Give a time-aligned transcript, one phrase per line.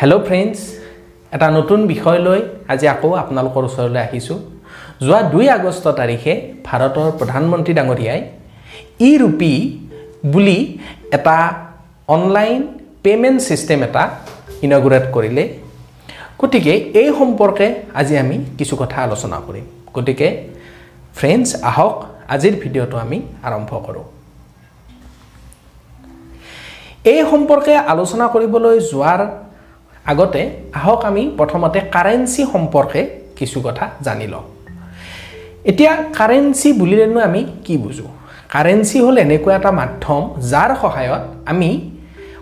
[0.00, 0.58] Hello friends
[1.34, 2.40] এটা নতুন বিষয় লৈ
[2.72, 4.38] আজি আকৌ আপোনালোকৰ ওচৰলৈ আহিছোঁ।
[5.06, 6.32] যোৱা দুই আগষ্ট তাৰিখে
[6.68, 8.20] ভাৰতৰ প্ৰধানমন্ত্ৰী ডাঙৰীয়াই
[9.08, 9.52] ই ৰুপি
[10.32, 10.58] বুলি
[11.16, 11.36] এটা
[12.16, 12.60] অনলাইন
[13.04, 14.02] পে'মেণ্ট ছিষ্টেম এটা
[14.64, 15.44] ইনগুৰেট কৰিলে।
[16.40, 17.66] গতিকে এই সম্পৰ্কে
[18.00, 19.66] আজি আমি কিছু কথা আলোচনা কৰিম।
[19.96, 20.28] গতিকে
[21.18, 21.94] ফ্ৰেণ্ডছ আহক
[22.34, 24.04] আজিৰ ভিডিঅ'টো আমি আৰম্ভ কৰোঁ।
[27.12, 29.20] এই সম্পৰ্কে আলোচনা কৰিবলৈ যোৱাৰ
[30.10, 30.40] আগতে
[30.78, 33.00] আহক আমি প্ৰথমতে কাৰেঞ্চি সম্পৰ্কে
[33.38, 34.44] কিছু কথা জানি লওঁ।
[35.70, 38.10] এতিয়া কাৰেঞ্চি বুলিলেনো আমি কি বুজোঁ?
[38.54, 40.22] কাৰেঞ্চি হ'ল এনেকুৱা এটা মাধ্যম
[40.52, 41.22] যাৰ সহায়ত
[41.52, 41.70] আমি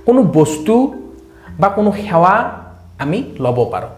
[0.07, 0.75] কোনো বস্তু
[1.61, 2.35] বা কোনো সেৱা
[3.03, 3.93] আমি ল'ব পাৰোঁ।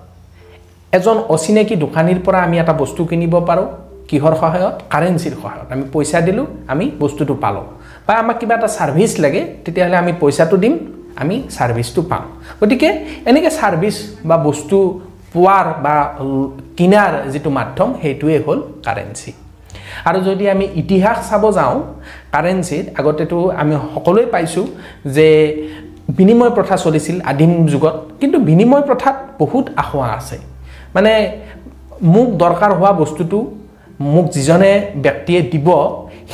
[0.97, 3.67] এজন অচিনাকি দোকানীৰ পৰা আমি এটা বস্তু কিনিব পাৰোঁ।
[4.09, 4.75] কিহৰ সহায়ত?
[4.93, 7.67] কাৰেঞ্চিৰ সহায়ত। আমি পইচা দিলোঁ আমি বস্তুটো পালোঁ।
[8.07, 10.75] বা আমাক কিবা এটা ছাৰ্ভিচ লাগে তেতিয়াহ'লে আমি পইচাটো দিম।
[11.23, 12.23] আমি ছাৰ্ভিচটো পাম।
[12.61, 12.89] গতিকে
[13.29, 13.97] এনেকৈ ছাৰ্ভিচ
[14.29, 14.77] বা বস্তু
[15.33, 15.95] পোৱাৰ বা
[16.79, 19.31] কিনাৰ যিটো মাধ্যম সেইটোৱে হ'ল কাৰেঞ্চি।
[20.09, 21.77] আৰু যদি আমি ইতিহাস চাব যাওঁ
[22.35, 24.67] কাৰেঞ্চিত আগতেতো আমি সকলোৱে পাইছোঁ
[25.17, 25.29] যে
[26.19, 30.37] বিনিময় প্ৰথা চলিছিল আদিম যুগত কিন্তু বিনিময় প্ৰথাত বহুত আসোঁৱাহ আছে।
[30.95, 31.13] মানে
[32.15, 33.39] মোক দৰকাৰ হোৱা বস্তুটো
[34.15, 34.73] মোক যিজনে
[35.05, 35.69] ব্যক্তিয়ে দিব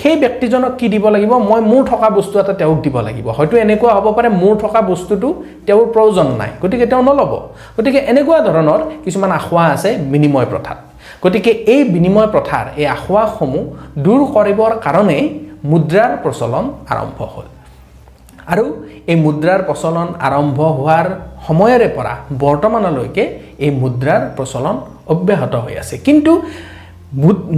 [0.01, 1.33] সেই ব্যক্তিজনক কি দিব লাগিব?
[1.51, 5.29] মই মোৰ থকা বস্তু এটা তেওঁক দিব লাগিব। হয়তো এনেকুৱা হ'ব পাৰে মোৰ থকা বস্তুটো
[5.67, 7.33] তেওঁৰ প্ৰয়োজন নাই। গতিকে তেওঁ নল'ব।
[7.77, 10.79] গতিকে এনেকুৱা ধৰণৰ কিছুমান আসোঁৱাহ আছে বিনিময় প্ৰথাত।
[11.25, 13.65] গতিকে এই বিনিময় প্ৰথাৰ এই আসোঁৱাহসমূহ
[14.05, 15.19] দূৰ কৰিবৰ কাৰণে
[15.71, 17.47] মুদ্ৰাৰ প্ৰচলন আৰম্ভ হ'ল।
[18.53, 18.67] আৰু
[19.11, 21.07] এই মুদ্ৰাৰ প্ৰচলন আৰম্ভ হোৱাৰ
[21.47, 23.25] সময়ৰে পৰা বৰ্তমানলৈকে
[23.65, 24.77] এই মুদ্ৰাৰ প্ৰচলন
[25.13, 26.33] অব্যাহত হৈ আছে। কিন্তু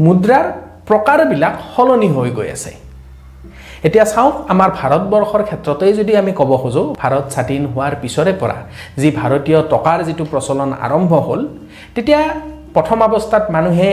[0.06, 0.46] মুদ্ৰাৰ
[0.88, 2.72] প্ৰকাৰবিলাক সলনি হৈ গৈ আছে।
[3.86, 8.58] এতিয়া চাওক আমাৰ ভাৰতবৰ্ষৰ ক্ষেত্ৰতেই যদি আমি ক'ব খোজোঁ ভাৰত স্বাধীন হোৱাৰ পিছৰে পৰা
[9.00, 11.40] যি ভাৰতীয় টকাৰ যিটো প্ৰচলন আৰম্ভ হ'ল
[11.94, 12.20] তেতিয়া
[12.74, 13.90] প্ৰথম অৱস্থাত মানুহে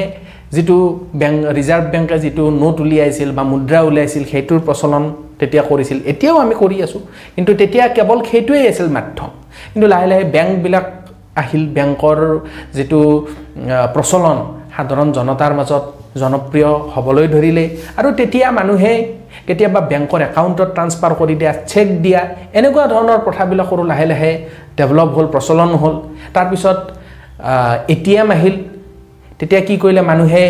[0.55, 0.77] যিটো
[1.22, 5.03] বেংক ৰিজাৰ্ভ বেংকে যিটো নোট উলিয়াইছিল বা মুদ্ৰা উলিয়াইছিল সেইটোৰ প্ৰচলন
[5.39, 7.01] তেতিয়া কৰিছিল। এতিয়াও আমি কৰি আছোঁ।
[7.35, 9.29] কিন্তু তেতিয়া কেৱল সেইটোৱেই আছিল মাধ্যম।
[9.71, 10.85] কিন্তু লাহে লাহে বেংকবিলাক
[11.41, 12.17] আহিল। বেংকৰ
[12.77, 13.01] যিটো
[13.95, 14.38] প্ৰচলন
[14.75, 15.83] সাধাৰণ জনতাৰ মাজত
[16.21, 17.65] জনপ্ৰিয় হ'বলৈ ধৰিলে।
[17.99, 18.93] আৰু তেতিয়া মানুহে
[19.47, 22.21] কেতিয়াবা বেংকৰ একাউণ্টত ট্ৰান্সফাৰ কৰি দিয়া চেক দিয়া
[22.59, 24.31] এনেকুৱা ধৰণৰ প্ৰথাবিলাকৰো লাহে লাহে
[24.79, 25.95] ডেভেলপ হ'ল প্ৰচলন হ'ল।
[26.35, 26.79] তাৰপিছত
[27.93, 28.55] এ টি এম আহিল।
[29.39, 30.45] তেতিয়া কি কৰিলে মানুহে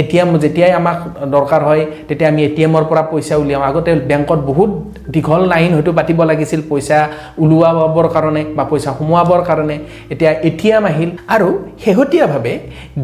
[0.00, 0.98] এ টি এম যেতিয়াই আমাক
[1.34, 4.70] দৰকাৰ হয় তেতিয়া আমি এ টি এমৰ পৰা পইচা উলিয়াওঁ আগতে বেংকত বহুত
[5.14, 6.98] দীঘল লাইন হয়তো পাতিব লাগিছিল পইচা
[7.42, 9.76] ওলোৱাবৰ কাৰণে বা পইচা সোমোৱাবৰ কাৰণে।
[10.12, 11.48] এতিয়া এ টি এম আহিল আৰু
[11.82, 12.54] শেহতীয়াভাৱে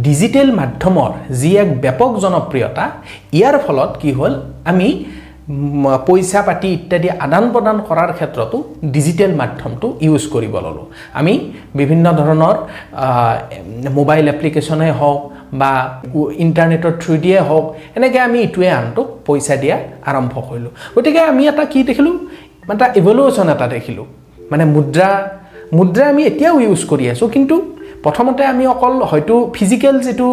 [0.06, 1.10] ডিজিটেল মাধ্যমৰ
[1.40, 2.84] যি এক ব্যাপক জনপ্ৰিয়তা
[3.38, 4.32] ইয়াৰ ফলত কি হ'ল
[4.70, 4.88] আমি
[6.06, 8.56] পইচা পাতি ইত্যাদি আদান প্ৰদান কৰাৰ ক্ষেত্ৰতো
[8.94, 10.86] ডিজিটেল মাধ্যমটো ইউজ কৰিব ল'লোঁ।
[11.18, 11.34] আমি
[11.80, 12.56] বিভিন্ন ধৰণৰ
[13.98, 15.20] মোবাইল এপ্লিকেশ্যনেই হওক
[15.60, 15.70] বা
[16.44, 17.64] ইণ্টাৰনেটৰ থ্ৰুদিয়ে হওক
[17.96, 19.76] এনেকৈ আমি ইটোৱে আনটোক পইচা দিয়া
[20.10, 22.16] আৰম্ভ কৰিলোঁ। গতিকে আমি এটা কি দেখিলোঁ?
[22.72, 24.06] এটা ইভলিউশ্যন এটা দেখিলোঁ।
[24.50, 25.08] মানে মুদ্ৰা
[25.78, 27.54] মুদ্ৰা আমি এতিয়াও ইউজ কৰি আছোঁ কিন্তু
[28.04, 30.28] প্ৰথমতে আমি অকল হয়তো ফিজিকেল যিটো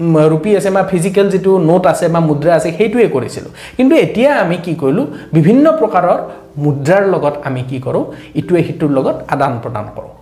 [0.00, 4.56] ৰুপি আছে বা ফিজিকেল যিটো নোট আছে বা মুদ্ৰা আছে সেইটোৱে কৰিছিলোঁ। কিন্তু এতিয়া আমি
[4.64, 5.06] কি কৰিলোঁ
[5.36, 6.18] বিভিন্ন প্ৰকাৰৰ
[6.64, 8.04] মুদ্ৰাৰ লগত আমি কি কৰোঁ
[8.40, 10.12] ইটোৱে সিটোৰ লগত আদান প্ৰদান কৰোঁ।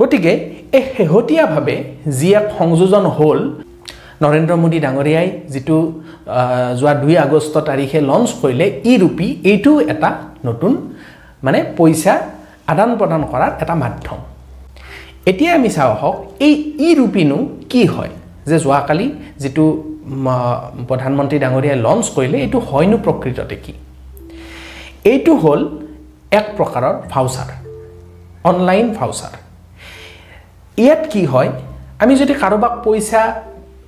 [0.00, 0.32] গতিকে
[0.76, 1.76] এই শেহতীয়াভাৱে
[2.18, 3.38] যি এক সংযোজন হ'ল
[4.24, 5.76] নৰেন্দ্ৰ মোদী ডাঙৰীয়াই যিটো
[6.78, 10.10] যোৱা দুই আগষ্ট তাৰিখে লঞ্চ কৰিলে ই ৰুপি এইটো এটা
[10.48, 10.72] নতুন
[11.44, 12.14] মানে পইচা
[12.72, 14.18] আদান প্ৰদান কৰাৰ এটা মাধ্যম।
[15.30, 16.54] এতিয়া আমি চাওঁ আহক এই
[16.86, 17.38] ই ৰুপিনো
[17.72, 18.12] কি হয়?
[18.46, 19.06] যে যোৱাকালি
[19.38, 19.64] যিটো
[20.88, 23.72] প্ৰধানমন্ত্ৰী ডাঙৰীয়াই লঞ্চ কৰিলে এইটো হয়নো প্ৰকৃততে কি?
[25.04, 25.60] এইটো হ'ল
[26.32, 27.48] এক প্ৰকাৰৰ ভাউচাৰ
[28.44, 29.34] অনলাইন ভাউচাৰ
[30.78, 31.50] ইয়াত কি হয়
[31.98, 33.22] আমি যদি কাৰোবাক পইচা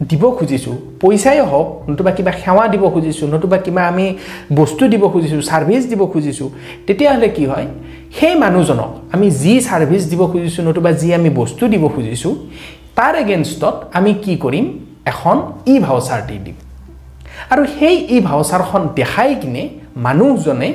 [0.02, 4.06] দিব খুজিছোঁ পইচাই হওক নতুবা কিবা সেৱা দিব খুজিছোঁ নতুবা কিবা আমি
[4.54, 6.48] বস্তু দিব খুজিছোঁ ছাৰ্ভিচ দিব খুজিছোঁ
[6.86, 7.66] তেতিয়াহ'লে কি হয়
[8.12, 12.32] সেই মানুহজনক আমি যি ছাৰ্ভিচ দিব খুজিছোঁ নতুবা যি আমি বস্তু দিব খুজিছোঁ
[12.98, 14.66] তাৰ এগেইনষ্টত আমি কি কৰিম?
[15.12, 15.36] এখন
[15.72, 16.56] ই ভাউচাৰ দি দিম।
[17.52, 19.62] আৰু সেই ই ভাউচাৰখন দেখাই কিনে
[20.06, 20.68] মানুহজনে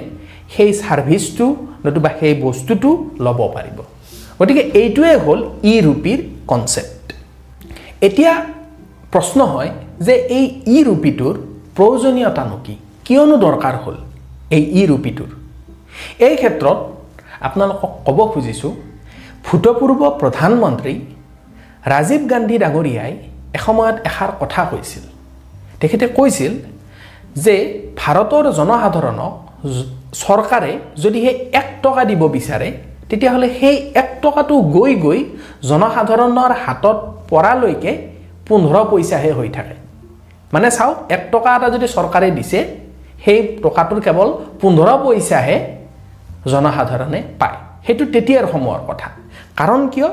[0.54, 1.46] সেই ছাৰ্ভিচটো
[1.86, 2.90] নতুবা সেই বস্তুটো
[3.26, 3.78] ল'ব পাৰিব।
[4.40, 5.40] গতিকে এইটোৱে হ'ল
[5.72, 6.20] ই ৰুপিৰ
[6.52, 7.06] কনচেপ্ট
[8.08, 8.34] এতিয়া
[9.14, 9.70] প্ৰশ্ন হয়
[10.06, 10.46] যে এই
[10.76, 11.34] ই ৰুপিটোৰ
[11.78, 12.76] প্ৰয়োজনীয়তানো কি?
[13.06, 13.96] কিয়নো দৰকাৰ হ'ল
[14.56, 15.30] এই ই ৰুপিটোৰ?
[16.28, 16.78] এই ক্ষেত্ৰত
[17.48, 18.72] আপোনালোকক ক'ব খুজিছোঁ
[19.46, 20.94] ভূতপূৰ্ব প্ৰধানমন্ত্ৰী
[21.86, 23.14] ৰাজীৱ গান্ধী ডাঙৰীয়াই
[23.58, 25.04] এসময়ত এষাৰ কথা কৈছিল।
[25.82, 26.54] তেখেতে কৈছিল
[27.46, 27.56] যে
[28.02, 29.34] ভাৰতৰ জনসাধাৰণক
[30.24, 30.72] চৰকাৰে
[31.04, 32.70] যদিহে এক টকা দিব বিচাৰে
[33.10, 35.20] তেতিয়াহ'লে সেই এক টকাটো গৈ গৈ
[35.70, 36.98] জনসাধাৰণৰ হাতত
[37.32, 37.92] পৰালৈকে
[38.48, 39.76] পোন্ধৰ পইচাহে হৈ থাকে।
[40.54, 42.60] মানে চাওক এক টকা এটা যদি চৰকাৰে দিছে
[43.24, 44.30] সেই টকাটোৰ কেৱল
[44.62, 45.56] পোন্ধৰ পইচাহে
[46.52, 49.08] জনসাধাৰণে পায়। সেইটো তেতিয়াৰ সময়ৰ কথা।
[49.60, 50.10] কাৰণ কিয়?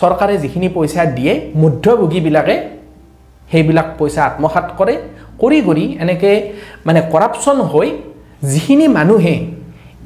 [0.00, 2.56] চৰকাৰে যিখিনি পইচা দিয়ে মধ্যভোগীবিলাকে
[3.50, 4.94] সেইবিলাক পইচা আত্মসাত কৰে
[5.40, 6.36] কৰি কৰি এনেকৈ
[6.86, 7.88] মানে কৰাপশ্যন হৈ
[8.52, 9.34] যিখিনি মানুহে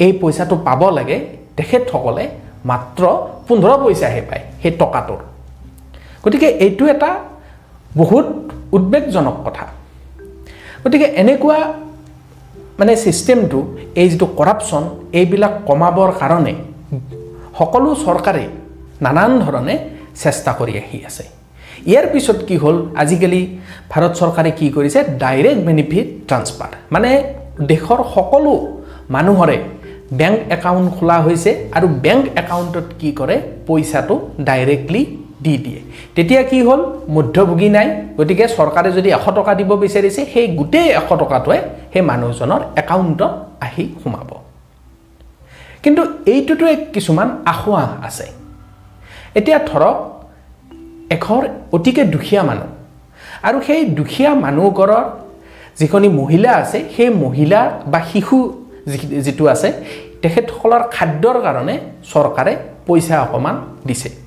[0.05, 1.17] এই পইচাটো পাব লাগে
[1.57, 2.25] তেখেতসকলে
[2.71, 3.03] মাত্ৰ
[3.47, 5.21] পোন্ধৰ পইচাহে পায় সেই টকাটোৰ।
[6.25, 7.11] গতিকে এইটো এটা
[7.97, 8.27] বহুত
[8.77, 9.65] উদ্বেগজনক কথা।
[10.85, 11.59] গতিকে এনেকুৱা
[12.79, 13.59] মানে ছিষ্টেমটো
[14.01, 14.83] এই যিটো কৰাপশ্যন
[15.19, 16.55] এইবিলাক কমাবৰ কাৰণে
[17.59, 18.45] সকলো চৰকাৰে
[19.05, 19.75] নানান ধৰণে
[20.23, 21.25] চেষ্টা কৰি আহি আছে।
[21.91, 22.77] ইয়াৰ পিছত কি হ'ল?
[23.03, 23.41] আজিকালি
[23.93, 24.99] ভাৰত চৰকাৰে কি কৰিছে?
[25.23, 27.11] ডাইৰেক্ট বেনিফিট ট্ৰান্সফাৰ মানে
[27.71, 28.53] দেশৰ সকলো
[29.15, 29.57] মানুহৰে
[30.21, 33.37] বেংক একাউণ্ট খোলা হৈছে আৰু বেংক একাউণ্টত কি কৰে?
[33.67, 34.15] পইচাটো
[34.49, 35.03] ডাইৰেক্টলি
[35.45, 35.81] দি দিয়ে।
[36.17, 36.81] তেতিয়া কি হ'ল?
[37.17, 37.87] মধ্যভোগী নাই।
[38.19, 41.59] গতিকে চৰকাৰে যদি এশ টকা দিব বিচাৰিছে সেই গোটেই এশ টকাটোৱে
[41.93, 43.33] সেই মানুহজনৰ একাউণ্টত
[43.67, 44.31] আহি সোমাব।
[45.83, 46.03] কিন্তু
[46.33, 48.27] এইটোতো এক কিছুমান আসোঁৱাহ আছে।
[49.39, 49.97] এতিয়া ধৰক
[51.15, 51.43] এঘৰ
[51.77, 52.69] অতিকে দুখীয়া মানুহ।
[53.47, 54.93] আৰু সেই দুখীয়া মানুহঘৰৰ
[55.79, 57.61] যিখিনি মহিলা আছে সেই মহিলা
[57.93, 58.37] বা শিশু
[59.25, 59.69] যিটো আছে
[60.23, 61.75] তেখেতসকলৰ খাদ্যৰ কাৰণে
[62.13, 62.53] চৰকাৰে
[62.87, 63.57] পইচা অকণমান
[63.87, 64.26] দিছে।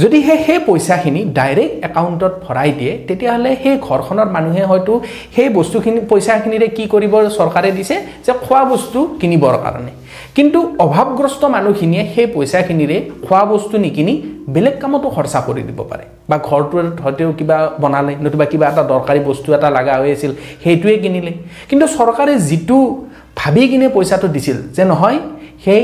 [0.00, 4.92] যদিহে সেই পইচাখিনি ডাইৰেক্ট একাউণ্টত ভৰাই দিয়ে তেতিয়াহ'লে সেই ঘৰখনৰ মানুহে হয়তো
[5.34, 7.96] সেই বস্তুখিনি পইচাখিনিৰে কি কৰিব চৰকাৰে দিছে
[8.26, 9.92] যে খোৱা বস্তু কিনিবৰ কাৰণে।
[10.36, 14.14] কিন্তু অভাৱগ্ৰস্ত মানুহখিনিয়ে সেই পইচাখিনিৰে খোৱা বস্তু নিকিনি
[14.54, 19.20] বেলেগ কামতো খৰচা কৰি দিব পাৰে। বা ঘৰটোৰ হয়তো কিবা বনালে নতুবা কিবা এটা দৰকাৰী
[19.28, 21.32] বস্তু এটা লগা হৈ আছিল সেইটোৱে কিনিলে।
[21.68, 22.78] কিন্তু চৰকাৰে যিটো
[23.40, 25.18] ভাবি কিনে পইচাটো দিছিল যে নহয়
[25.64, 25.82] সেই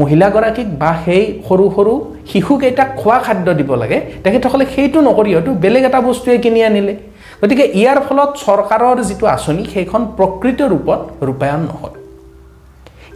[0.00, 1.92] মহিলাগৰাকীক বা সেই সৰু সৰু
[2.30, 6.94] শিশুকেইটাক খোৱা খাদ্য দিব লাগে তেখেতসকলে সেইটো নকৰি হয়তো বেলেগ এটা বস্তুৱে কিনি আনিলে।
[7.40, 11.96] গতিকে ইয়াৰ ফলত চৰকাৰৰ যিটো আঁচনি সেইখন প্ৰকৃত ৰূপত ৰূপায়ণ নহয়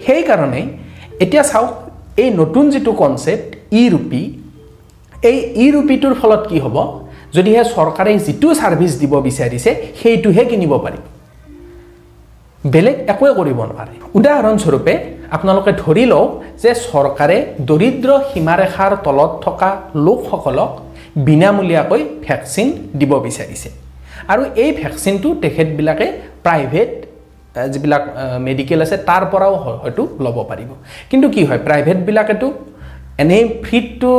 [0.06, 0.60] সেইকাৰণে
[1.24, 1.72] এতিয়া চাওক
[2.22, 3.48] এই নতুন যিটো কনচেপ্ট
[3.80, 4.22] ই ৰূপী
[5.30, 6.76] এই ই ৰূপীটোৰ ফলত কি হ'ব?
[7.36, 9.70] যদিহে চৰকাৰে যিটো ছাৰ্ভিচ দিব বিচাৰিছে
[10.00, 11.04] সেইটোহে কিনিব পাৰিব।
[12.74, 14.92] বেলেগ একোৱে কৰিব নোৱাৰে। উদাহৰণস্বৰূপে
[15.36, 16.30] আপোনালোকে ধৰি লওক
[16.62, 17.36] যে চৰকাৰে
[17.70, 19.70] দৰিদ্ৰ সীমাৰেখাৰ তলত থকা
[20.06, 20.70] লোকসকলক
[21.26, 22.66] বিনামূলীয়াকৈ ভেকচিন
[23.00, 23.68] দিব বিচাৰিছে।
[24.32, 26.06] আৰু এই ভেকচিনটো তেখেতবিলাকে
[26.44, 26.90] প্ৰাইভেট
[27.72, 28.02] যিবিলাক
[28.46, 30.70] মেডিকেল আছে তাৰ পৰাও হয়তো ল'ব পাৰিব।
[31.10, 32.46] কিন্তু কি হয় প্ৰাইভেটবিলাকেতো
[33.22, 34.12] এনেই ফ্ৰীটো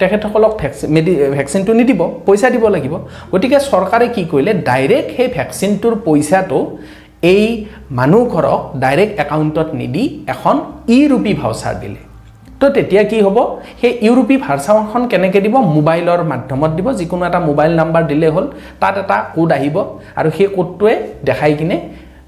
[0.00, 2.94] তেখেতসকলক ভেকচিন মেডি ভেকচিনটো নিদিব পইচা দিব লাগিব।
[3.32, 6.58] গতিকে চৰকাৰে কি কৰিলে ডাইৰেক্ট সেই ভেকচিনটোৰ পইচাটো
[7.22, 7.44] এই
[7.90, 10.04] মানুহঘৰক ডাইৰেক্ট একাউণ্টত নিদি
[10.34, 10.56] এখন
[10.96, 12.00] ই ৰূপী ভাউচাৰ দিলে।
[12.60, 13.38] তো তেতিয়া কি হ'ব?
[13.80, 15.56] সেই ইউৰোপী ভাৰ্চাৰখন কেনেকৈ দিব?
[15.76, 18.46] মোবাইলৰ মাধ্যমত দিব। যিকোনো এটা মোবাইল নাম্বাৰ দিলেই হ'ল।
[18.80, 19.76] তাত এটা কোড আহিব
[20.18, 20.94] আৰু সেই কোডটোৱে
[21.28, 21.76] দেখাই কিনে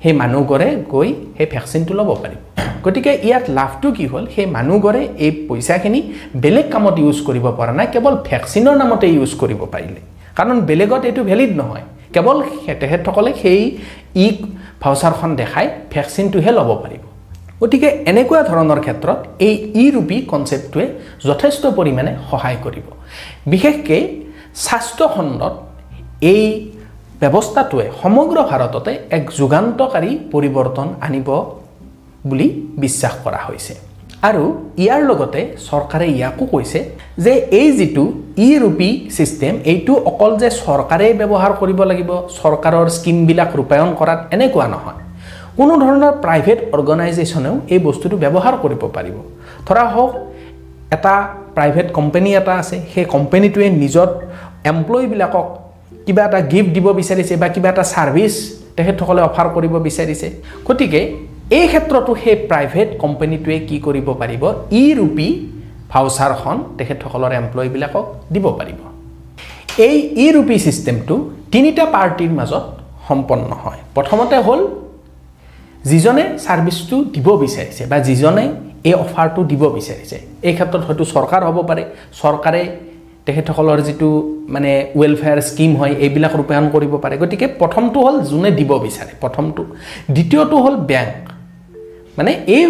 [0.02, 2.40] সেই মানুহঘৰে গৈ সেই ভেকচিনটো ল'ব পাৰিব।
[2.85, 4.25] গতিকে ইয়াত লাভটো কি হ'ল?
[4.35, 6.00] সেই মানুহঘৰে এই পইচাখিনি
[6.43, 10.00] বেলেগ কামত ইউজ কৰিব পৰা নাই। কেৱল ভেকচিনৰ নামতে ইউজ কৰিব পাৰিলে।
[10.38, 11.85] কাৰণ বেলেগত এইটো ভেলিড নহয়।
[12.15, 12.39] কেৱল
[12.81, 13.61] তেখেতসকলে সেই
[14.25, 14.27] ই
[14.83, 17.03] ভাউচাৰখন দেখাই ভেকচিনটোহে ল'ব পাৰিব।
[17.62, 20.87] গতিকে এনেকুৱা ধৰণৰ ক্ষেত্ৰত এই ই ৰূপী কনচেপ্টটোৱে
[21.29, 22.87] যথেষ্ট পৰিমাণে সহায় কৰিব।
[23.53, 24.00] বিশেষকৈ
[24.65, 25.55] স্বাস্থ্যখণ্ডত
[26.33, 26.45] এই
[27.21, 31.29] ব্যৱস্থাটোৱে সমগ্ৰ ভাৰততে এক যুগান্তকাৰী পৰিৱৰ্তন আনিব
[32.29, 32.49] বুলি
[32.83, 33.75] বিশ্বাস কৰা হৈছে।
[34.29, 34.45] আৰু
[34.83, 36.81] ইয়াৰ লগতে চৰকাৰে ইয়াকো কৈছে
[37.25, 38.05] যে এই যিটো
[38.47, 44.66] ই ৰূপী ছিষ্টেম এইটো অকল যে চৰকাৰেই ব্যৱহাৰ কৰিব লাগিব চৰকাৰৰ স্কীমবিলাক ৰূপায়ণ কৰাত এনেকুৱা
[44.75, 44.99] নহয়।
[45.59, 49.16] কোনো ধৰণৰ প্ৰাইভেট অৰ্গেনাইজেশ্যনেও এই বস্তুটো ব্যৱহাৰ কৰিব পাৰিব।
[49.66, 50.12] ধৰা হওক
[50.97, 51.14] এটা
[51.57, 54.09] প্ৰাইভেট কোম্পানী এটা আছে সেই কোম্পানীটোৱে নিজৰ
[54.73, 55.47] এমপ্লয়ীবিলাকক
[56.07, 58.35] কিবা এটা গিফ্ট দিব বিচাৰিছে বা কিবা এটা ছাৰ্ভিচ
[58.76, 60.28] তেখেতসকলে অফাৰ কৰিব বিচাৰিছে।
[60.68, 61.00] গতিকে
[61.59, 64.42] এই ক্ষেত্ৰতো সেই প্ৰাইভেট কোম্পানীটোৱে কি কৰিব পাৰিব?
[64.83, 65.28] ই ৰূপী
[65.92, 68.04] ভাউচাৰখন তেখেতসকলৰ এমপ্লয়ীবিলাকক
[68.35, 68.80] দিব পাৰিব।
[69.87, 71.14] এই ই ৰূপী ছিষ্টেমটো
[71.52, 72.64] তিনিটা পাৰ্টিৰ মাজত
[73.09, 74.61] সম্পন্ন হয়। প্ৰথমতে হ'ল
[75.90, 78.45] যিজনে ছাৰ্ভিচটো দিব বিচাৰিছে বা যিজনে
[78.88, 80.16] এই অফাৰটো দিব বিচাৰিছে
[80.49, 81.83] এই ক্ষেত্ৰত হয়তো চৰকাৰ হ'ব পাৰে।
[82.21, 82.62] চৰকাৰে
[83.26, 84.09] তেখেতসকলৰ যিটো
[84.54, 89.62] মানে ৱেলফেয়াৰ স্কীম হয় এইবিলাক ৰূপায়ণ কৰিব পাৰে। গতিকে প্ৰথমটো হ'ল যোনে দিব বিচাৰে প্ৰথমটো।
[90.14, 91.21] দ্বিতীয়টো হ'ল বেংক
[92.18, 92.64] মানে এই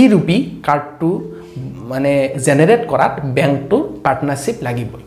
[0.00, 1.10] ই ৰূপী কাৰ্ডটো
[1.90, 2.12] মানে
[2.46, 5.02] জেনেৰেট কৰাত বেংকটোৰ পাৰ্টনাৰশ্বিপ লাগিবই।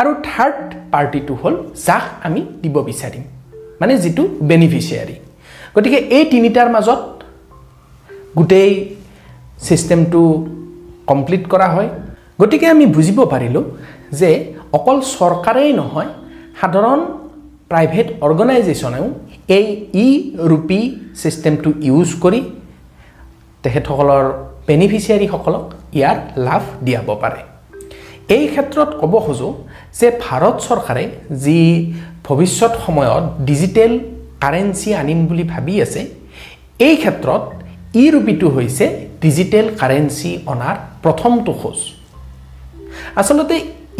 [0.00, 0.58] আৰু থাৰ্ড
[0.92, 1.54] পাৰ্টিটো হ'ল
[1.86, 3.24] যাক আমি দিব বিচাৰিম।
[3.80, 5.16] মানে যিটো বেনিফিচিয়াৰী
[5.74, 7.02] গতিকে এই তিনিটাৰ মাজত
[8.38, 8.72] গোটেই
[9.66, 10.20] ছিষ্টেমটো
[11.10, 11.88] কমপ্লিট কৰা হয়।
[12.40, 13.64] গতিকে আমি বুজিব পাৰিলোঁ
[14.18, 14.30] যে
[14.78, 16.10] অকল চৰকাৰেই নহয়
[16.60, 17.00] সাধাৰণ
[17.70, 19.06] প্ৰাইভেট অৰ্গেনাইজেশ্যনেও
[19.58, 19.66] এই
[20.04, 20.08] ই
[20.50, 20.80] ৰুপি
[21.20, 22.40] ছিষ্টেমটো ইউজ কৰি
[23.64, 24.24] তেখেতসকলৰ
[24.68, 25.64] বেনিফিচিয়াৰীসকলক
[25.98, 26.16] ইয়াৰ
[26.46, 27.40] লাভ দিয়াব পাৰে।
[28.36, 29.52] এই ক্ষেত্ৰত ক'ব খোজোঁ
[29.98, 31.04] যে ভাৰত চৰকাৰে
[31.44, 31.58] যি
[32.26, 33.92] ভৱিষ্যত সময়ত ডিজিটেল
[34.42, 36.00] কাৰেঞ্চি আনিম বুলি ভাবি আছে
[36.86, 37.42] এই ক্ষেত্ৰত
[38.02, 38.86] ই ৰুপিটো হৈছে
[39.24, 41.78] ডিজিটেল কাৰেঞ্চি অনাৰ প্ৰথমটো খোজ।
[43.20, 43.56] আচলতে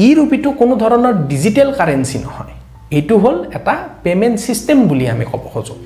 [0.06, 2.52] ই ৰুপিটো কোনো ধৰণৰ ডিজিটেল কাৰেঞ্চি নহয়।
[2.96, 5.78] এইটো হ'ল এটা পে'মেণ্ট ছিষ্টেম বুলি আমি ক'ব খোজোঁ।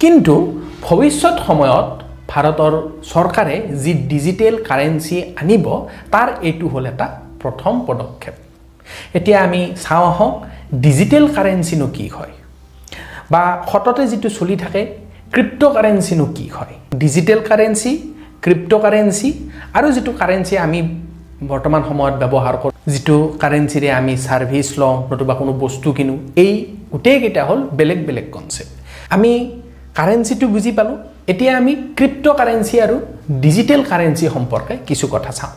[0.00, 0.34] কিন্তু
[0.82, 1.88] ভৱিষ্যত সময়ত
[2.30, 2.72] ভাৰতৰ
[3.12, 5.66] চৰকাৰে যি ডিজিটেল কাৰেঞ্চি আনিব
[6.12, 7.06] তাৰ এইটো হ'ল এটা
[7.42, 8.34] প্ৰথম পদক্ষেপ।
[9.18, 10.34] এতিয়া আমি চাওঁ আহক
[10.84, 12.32] ডিজিটেল কাৰেঞ্চিনো কি হয়?
[13.32, 14.80] বা সততে যিটো চলি থাকে
[15.34, 16.74] ক্ৰিপ্ট' কাৰেঞ্চিনো কি হয়?
[17.02, 17.92] ডিজিটেল কাৰেঞ্চি
[18.44, 19.28] ক্ৰিপ্ট' কাৰেঞ্চি
[19.78, 20.80] আৰু যিটো কাৰেঞ্চি আমি
[21.50, 26.52] বৰ্তমান সময়ত ব্যৱহাৰ কৰোঁ যিটো কাৰেঞ্চিৰে আমি ছাৰ্ভিচ লওঁ নতুবা কোনো বস্তু কিনো এই
[26.92, 28.72] গোটেইকেইটা হ'ল বেলেগ বেলেগ কনচেপ্ট
[29.14, 29.30] আমি
[29.98, 30.96] কাৰেঞ্চিটো বুজি পালোঁ
[31.32, 32.96] এতিয়া আমি ক্ৰিপ্ট' কাৰেঞ্চি আৰু
[33.44, 35.52] ডিজিটেল কাৰেঞ্চি সম্পৰ্কে কিছু কথা চাওঁ।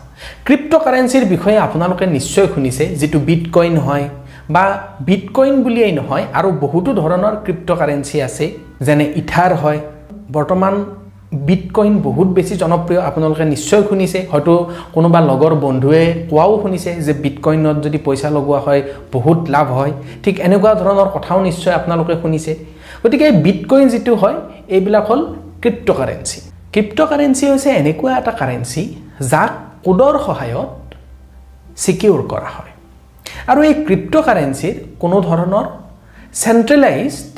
[0.48, 4.06] ক্ৰিপ্ট' কাৰেঞ্চিৰ বিষয়ে আপোনালোকে নিশ্চয় শুনিছে যিটো বিট কইন হয়
[4.54, 4.63] বা
[5.08, 8.46] বিট কইন বুলিয়েই নহয় আৰু বহুতো ধৰণৰ ক্ৰিপ্ট' কাৰেঞ্চি আছে
[8.86, 9.80] যেনে ইথাৰ হয়।
[10.36, 10.74] বৰ্তমান
[11.48, 14.54] বিট কইন বহুত বেছি জনপ্ৰিয় আপোনালোকে নিশ্চয় শুনিছে। হয়তো
[14.96, 18.82] কোনোবা লগৰ বন্ধুৱে কোৱাও শুনিছে যে বিট কইনত যদি পইচা লগোৱা হয়
[19.16, 22.51] বহুত লাভ হয়। ঠিক এনেকুৱা ধৰণৰ কথাও নিশ্চয় আপোনালোকে শুনিছে।
[23.04, 24.38] গতিকে বিট কইন যিটো হয়
[24.75, 25.22] এইবিলাক হ'ল
[25.63, 26.39] ক্ৰিপ্ট' কাৰেঞ্চি
[26.74, 28.84] ক্ৰিপ্ট' কাৰেঞ্চি হৈছে এনেকুৱা এটা কাৰেঞ্চি
[29.32, 29.51] যাক
[29.86, 30.70] কোডৰ সহায়ত
[31.84, 32.72] ছিকিউৰ কৰা হয়।
[33.51, 35.65] আৰু এই ক্ৰিপ্ট' কাৰেঞ্চিৰ কোনো ধৰণৰ
[36.44, 37.34] চেণ্ট্ৰেলাইজড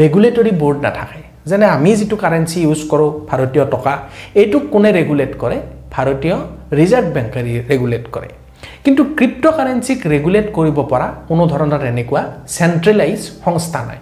[0.00, 3.92] ৰেগুলেটৰী বৰ্ড নাথাকে। যেনে আমি যিটো কাৰেঞ্চি ইউজ কৰোঁ ভাৰতীয় টকা
[4.40, 5.56] এইটোক কোনে ৰেগুলেট কৰে?
[5.94, 6.36] ভাৰতীয়
[6.78, 7.40] ৰিজাৰ্ভ বেংকে
[7.70, 8.28] ৰেগুলেট কৰে।
[8.84, 12.22] কিন্তু ক্ৰিপ্ট' কাৰেঞ্চিক ৰেগুলেট কৰিব পৰা কোনো ধৰণৰ এনেকুৱা
[12.56, 13.98] চেণ্ট্ৰেলাইজ সংস্থা নাই।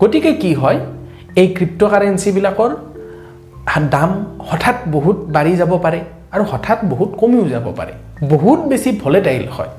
[0.00, 0.80] গতিকে কি হয়?
[1.40, 2.70] এই ক্ৰিপ্ট' কাৰেঞ্চিবিলাকৰ
[3.94, 4.10] দাম
[4.48, 6.00] হঠাৎ বহুত বাঢ়ি যাব পাৰে
[6.34, 7.92] আৰু হঠাৎ বহুত কমিও যাব পাৰে।
[8.32, 9.72] বহুত বেছি ভলেটাইল হয়।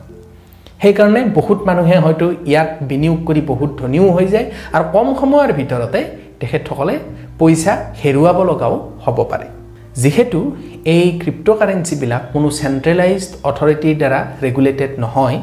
[0.82, 6.00] সেইকাৰণে বহুত মানুহে হয়তো ইয়াত বিনিয়োগ কৰি বহুত ধনীও হৈ যায় আৰু কম সময়ৰ ভিতৰতে
[6.40, 6.96] তেখেতসকলে
[7.40, 9.48] পইচা হেৰুৱাব লগাও হ'ব পাৰে।
[10.02, 10.40] যিহেতু
[10.96, 15.38] এই ক্ৰিপ্ট' কাৰেঞ্চিবিলাক কোনো চেণ্ট্ৰেলাইজড অথৰিটিৰ দ্বাৰা ৰেগুলেটেড নহয়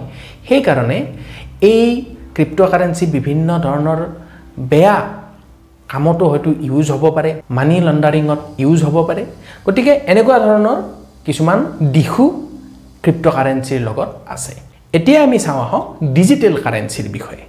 [0.49, 0.99] সেইকাৰণে
[1.73, 1.87] এই
[2.35, 4.01] ক্ৰিপ্ট' কাৰেঞ্চি বিভিন্ন ধৰণৰ
[4.73, 4.97] বেয়া
[5.91, 9.23] কামতো হয়তো ইউজ হ'ব পাৰে মানি লণ্ডাৰিঙত ইউজ হ'ব পাৰে।
[9.67, 10.79] গতিকে এনেকুৱা ধৰণৰ
[11.27, 11.59] কিছুমান
[11.97, 12.25] দিশো
[13.03, 14.53] ক্ৰিপ্ট' কাৰেঞ্চিৰ লগত আছে।
[14.97, 15.85] এতিয়া আমি চাওঁ আহক
[16.17, 17.43] ডিজিটেল কাৰেঞ্চিৰ বিষয়ে।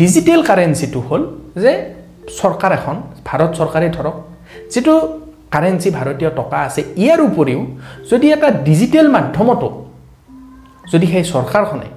[0.00, 1.22] ডিজিটেল কাৰেঞ্চিটো হ'ল
[1.62, 1.72] যে
[2.38, 2.96] চৰকাৰ এখন
[3.28, 4.16] ভাৰত চৰকাৰে ধৰক
[4.72, 4.94] যিটো
[5.54, 7.60] কাৰেঞ্চি ভাৰতীয় টকা আছে ইয়াৰ উপৰিও
[8.10, 9.68] যদি এটা ডিজিটেল মাধ্যমতো
[10.92, 11.88] যদি সেই চৰকাৰখনে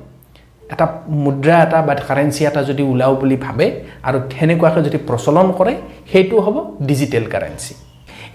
[0.74, 0.86] এটা
[1.24, 3.65] মুদ্ৰা এটা বা কাৰেঞ্চি এটা যদি ওলাওঁ বুলি ভাবে
[4.07, 5.74] আৰু সেনেকুৱাকৈ যদি প্ৰচলন কৰে
[6.12, 6.55] সেইটো হ'ব
[6.89, 7.74] ডিজিটেল কাৰেঞ্চি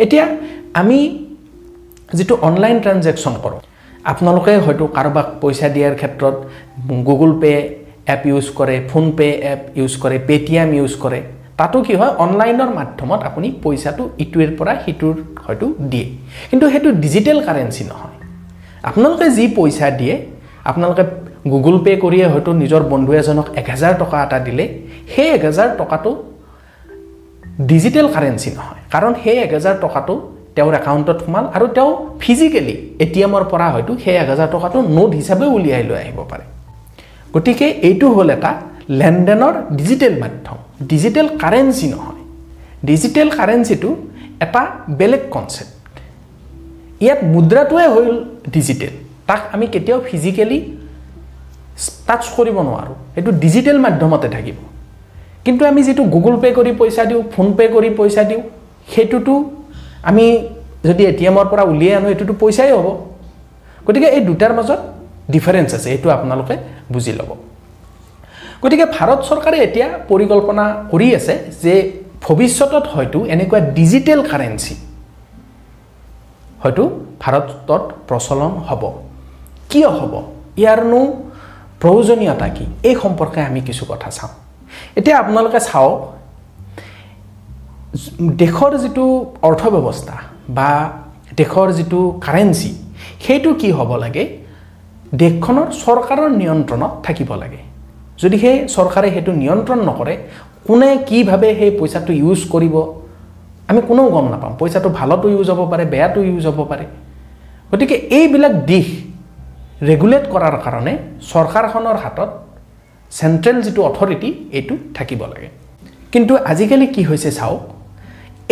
[0.05, 0.25] এতিয়া
[0.81, 0.99] আমি
[2.19, 3.61] যিটো অনলাইন ট্ৰানজেকশ্যন কৰোঁ
[4.05, 6.37] আপোনালোকে হয়তো কাৰোবাক পইচা দিয়াৰ ক্ষেত্ৰত
[7.09, 7.61] গুগল পে'
[8.15, 11.21] এপ ইউজ কৰে ফোনপে' এপ ইউজ কৰে পে'টিএম ইউজ কৰে
[11.59, 16.07] তাতো কি হয় অনলাইনৰ মাধ্যমত আপুনি পইচাটো ইটোৰ পৰা সিটোৰ হয়তো দিয়ে।
[16.51, 18.17] কিন্তু সেইটো ডিজিটেল কাৰেঞ্চি নহয়।
[18.89, 20.15] আপোনালোকে যি পইচা দিয়ে
[20.65, 21.05] আপোনালোকে
[21.45, 24.65] গুগল পে' কৰিয়ে হয়তো নিজৰ বন্ধু এজনক এক হেজাৰ টকা এটা দিলে
[25.15, 26.11] সেই এক হেজাৰ টকাটো
[27.71, 30.15] ডিজিটেল কাৰেঞ্চি নহয়। কাৰণ সেই এক হেজাৰ টকাটো
[30.55, 34.79] তেওঁৰ একাউণ্টত সোমাল আৰু তেওঁ ফিজিকেলি এ টি এমৰ পৰা হয়তো সেই এক হাজাৰ টকাটো
[34.97, 36.45] নোট হিচাপে উলিয়াই লৈ আহিব পাৰে।
[37.35, 38.51] গতিকে এইটো হ'ল এটা
[39.01, 42.21] লেনদেনৰ ডিজিটেল মাধ্যম। ডিজিটেল কাৰেঞ্চি নহয়।
[42.85, 43.91] ডিজিটেল কাৰেঞ্চিটো
[44.45, 44.63] এটা
[44.99, 45.73] বেলেগ কনচেপ্ট
[47.03, 48.93] ইয়াত মুদ্ৰাটোৱে হ'ল ডিজিটেল
[49.27, 50.59] তাক আমি কেতিয়াও ফিজিকেলি
[52.07, 54.59] টাচ কৰিব নোৱাৰোঁ। সেইটো ডিজিটেল মাধ্যমতে থাকিব।
[55.45, 58.43] কিন্তু আমি যিটো গুগল পে' কৰি পইচা দিওঁ ফোনপে' কৰি পইচা দিওঁ
[58.93, 59.35] সেইটোতো
[60.11, 60.25] আমি
[60.89, 62.89] যদি এ টি এমৰ পৰা উলিয়াই আনো এইটোতো পইচাই হ'ব।
[63.87, 64.81] গতিকে এই দুটাৰ মাজত
[65.35, 66.55] ডিফাৰেঞ্চ আছে এইটো আপোনালোকে
[66.93, 67.31] বুজি ল'ব।
[68.63, 71.35] গতিকে ভাৰত চৰকাৰে এতিয়া পৰিকল্পনা কৰি আছে
[71.65, 71.75] যে
[72.25, 74.75] ভৱিষ্যতত হয়তো এনেকুৱা ডিজিটেল কাৰেঞ্চি
[76.63, 76.83] হয়তো
[77.23, 78.83] ভাৰতত প্ৰচলন হ'ব।
[79.71, 80.13] কিয় হ'ব?
[80.63, 81.01] ইয়াৰনো
[81.81, 82.65] প্ৰয়োজনীয়তা কি?
[82.89, 84.33] এই সম্পৰ্কে আমি কিছু কথা চাওঁ।
[84.99, 85.99] এতিয়া আপোনালোকে চাওক
[88.43, 89.05] দেশৰ যিটো
[89.49, 90.17] অৰ্থব্যৱস্থা
[90.57, 90.71] বা
[91.41, 92.71] দেশৰ যিটো কাৰেঞ্চি
[93.25, 94.25] সেইটো কি হ'ব লাগে?
[95.23, 97.61] দেশখনৰ চৰকাৰৰ নিয়ন্ত্ৰণত থাকিব লাগে।
[98.23, 100.15] যদি সেই চৰকাৰে সেইটো নিয়ন্ত্ৰণ নকৰে
[100.67, 102.75] কোনে কিভাৱে সেই পইচাটো ইউজ কৰিব?
[103.69, 106.85] আমি কোনেও গম নাপাম। পইচাটো ভালতো ইউজ হ'ব পাৰে বেয়াটো ইউজ হ'ব পাৰে।
[107.71, 108.87] গতিকে এইবিলাক দিশ
[109.89, 110.93] ৰেগুলেট কৰাৰ কাৰণে
[111.31, 112.31] চৰকাৰখনৰ হাতত
[113.13, 115.49] চেণ্ট্ৰেল যিটো অথৰিটি এইটো থাকিব লাগে।
[116.13, 117.63] কিন্তু আজিকালি কি হৈছে চাওক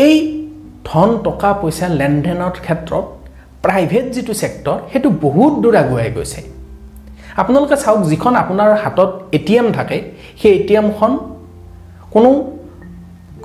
[0.06, 0.16] এই
[0.88, 3.04] ধন টকা পইচা লেনদেনৰ ক্ষেত্ৰত
[3.64, 6.40] প্ৰাইভেট যিটো ছেক্টৰ সেইটো বহুত দূৰ আগুৱাই গৈছে।
[7.40, 9.99] আপোনালোকে চাওক যিখন আপোনাৰ হাতত এ টি এম থাকে
[10.40, 11.12] সেই এ টি এমখন
[12.14, 12.30] কোনো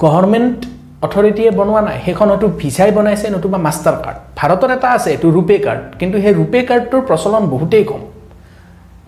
[0.02, 0.60] গভৰ্ণমেণ্ট
[1.06, 5.58] অথৰিটিয়ে বনোৱা নাই সেইখন হয়তো ভিছাই বনাইছে নতুবা মাষ্টাৰ কাৰ্ড। ভাৰতত এটা আছে এইটো ৰুপে
[5.66, 8.02] কাৰ্ড। কিন্তু সেই ৰুপে কাৰ্ডটোৰ প্ৰচলন বহুতেই কম।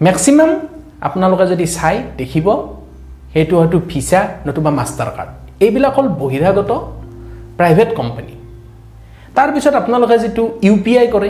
[0.05, 0.51] মেক্সিমাম
[1.07, 2.47] আপোনালোকে যদি চাই দেখিব
[3.33, 5.31] সেইটো হয়তো ভিছা নতুবা মাষ্টাৰ কাৰ্ড।
[5.65, 6.71] এইবিলাক হ'ল বহিৰাগত
[7.57, 8.33] প্ৰাইভেট কোম্পানী।
[9.35, 11.29] তাৰপিছত আপোনালোকে যিটো ইউ পি আই কৰে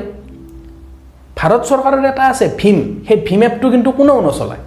[1.40, 4.64] ভাৰত চৰকাৰৰ এটা আছে ভীম। সেই ভীম এপটো কিন্তু কোনেও নচলায়।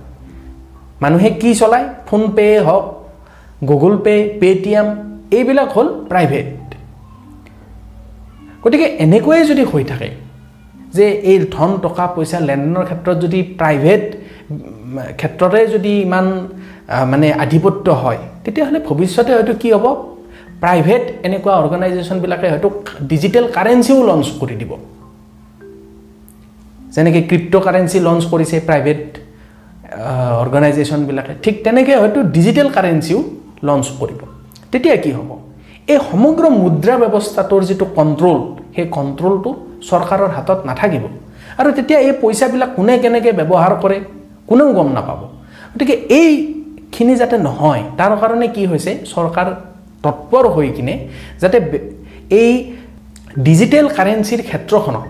[1.02, 1.86] মানুহে কি চলায়?
[2.06, 2.84] ফোনপে' হওক
[3.68, 4.88] গুগল পে' পে'টিএম
[5.36, 6.46] এইবিলাক হ'ল প্ৰাইভেট
[8.62, 10.08] গতিকে এনেকৈয়ে যদি হৈ থাকে
[10.96, 14.04] যে এই ধন টকা পইচা লেনদেনৰ ক্ষেত্ৰত যদি প্ৰাইভেট
[15.20, 16.26] ক্ষেত্ৰতে যদি ইমান
[17.12, 19.86] মানে আধিপত্য হয় তেতিয়াহ'লে ভৱিষ্যতে হয়তো কি হ'ব?
[20.62, 22.68] প্ৰাইভেট এনেকুৱা অৰ্গেনাইজেশ্যনবিলাকে হয়তো
[23.10, 24.72] ডিজিটেল কাৰেঞ্চিও লঞ্চ কৰি দিব।
[26.94, 29.02] যেনেকৈ ক্ৰিপ্ট' কাৰেঞ্চি লঞ্চ কৰিছে প্ৰাইভেট
[30.42, 33.20] অৰ্গেনাইজেশ্যনবিলাকে ঠিক তেনেকৈ হয়তো ডিজিটেল কাৰেঞ্চিও
[33.68, 34.20] লঞ্চ কৰিব।
[34.72, 35.30] তেতিয়া কি হ'ব?
[35.92, 38.38] এই সমগ্ৰ মুদ্ৰা ব্যৱস্থাটোৰ যিটো কণ্ট্ৰল
[38.74, 39.50] সেই কণ্ট্ৰলটো
[39.88, 41.04] চৰকাৰৰ হাতত নাথাকিব।
[41.60, 43.98] আৰু তেতিয়া এই পইচাবিলাক কোনে কেনেকৈ ব্যৱহাৰ কৰে
[44.48, 45.20] কোনেও গম নাপাব।
[45.72, 49.46] গতিকে এইখিনি যাতে নহয় তাৰ কাৰণে কি হৈছে চৰকাৰ
[50.04, 50.94] তৎপৰ হৈ কিনে
[51.42, 51.58] যাতে
[52.40, 52.52] এই
[53.46, 55.04] ডিজিটেল কাৰেঞ্চিৰ ক্ষেত্ৰখনক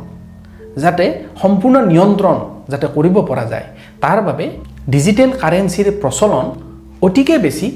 [0.84, 1.04] যাতে
[1.42, 2.36] সম্পূৰ্ণ নিয়ন্ত্ৰণ
[2.72, 3.66] যাতে কৰিব পৰা যায়
[4.02, 4.46] তাৰ বাবে
[4.94, 6.46] ডিজিটেল কাৰেঞ্চিৰ প্ৰচলন
[7.06, 7.66] অতিকে বেছি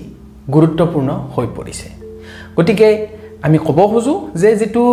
[0.54, 1.88] গুৰুত্বপূৰ্ণ হৈ পৰিছে।
[2.56, 2.88] গতিকে
[3.46, 4.84] আমি ক'ব খোজোঁ যে যিটো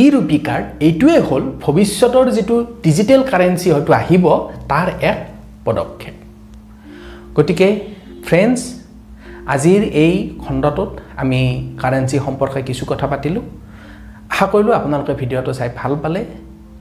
[0.00, 4.24] ই ৰুপি কাৰ্ড এইটোৱে হ'ল ভৱিষ্যতৰ যিটো ডিজিটেল কাৰেঞ্চি হয়তো আহিব
[4.70, 5.18] তাৰ এক
[5.66, 6.14] পদক্ষেপ।
[7.36, 7.68] গতিকে
[8.26, 8.60] ফ্ৰেণ্ডছ
[9.54, 10.90] আজিৰ এই খণ্ডটোত
[11.22, 11.40] আমি
[11.82, 13.44] কাৰেঞ্চি সম্পৰ্কে কিছু কথা পাতিলোঁ।
[14.32, 16.22] আশা কৰিলোঁ আপোনালোকে ভিডিঅ'টো চাই ভাল পালে।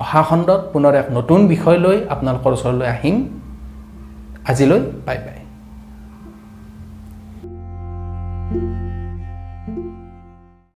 [0.03, 3.15] অহা খণ্ডত পুনৰ এক নতুন বিষয় লৈ আপোনালোকৰ ওচৰলৈ আহিম।
[4.49, 5.38] আজিলৈ বাই বাই